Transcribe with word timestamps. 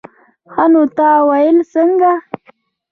ښه 0.51 0.65
نو 0.71 0.83
تا 0.97 1.09
ويل 1.29 1.57
څنگه. 1.71 2.13